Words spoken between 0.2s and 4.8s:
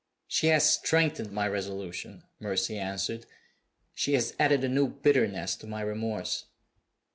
"She has strengthened my resolution," Mercy answered. "She has added a